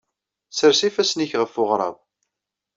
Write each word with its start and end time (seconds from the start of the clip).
Ssers 0.51 0.81
ifassen-nnek 0.87 1.31
ɣef 1.37 1.53
uɣrab. 1.61 1.97